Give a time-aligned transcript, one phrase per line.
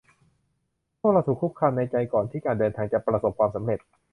[0.99, 3.79] พวกเราถูกคุกคามในใจก่อนที่การเดินทางจะประสบความสำเร็จ